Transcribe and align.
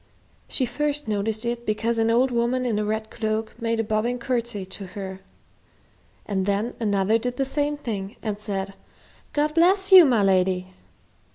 She 0.47 0.65
first 0.65 1.07
noticed 1.07 1.45
it 1.45 1.63
because 1.63 1.99
an 1.99 2.09
old 2.09 2.31
woman 2.31 2.65
in 2.65 2.79
a 2.79 2.83
red 2.83 3.11
cloak 3.11 3.53
made 3.61 3.79
a 3.79 3.83
bobbing 3.83 4.17
courtesy 4.17 4.65
to 4.65 4.87
her, 4.97 5.19
and 6.25 6.47
then 6.47 6.73
another 6.79 7.19
did 7.19 7.37
the 7.37 7.45
same 7.45 7.77
thing 7.77 8.15
and 8.23 8.39
said, 8.39 8.73
"God 9.31 9.53
bless 9.53 9.91
you, 9.91 10.03
my 10.05 10.23
lady!" 10.23 10.73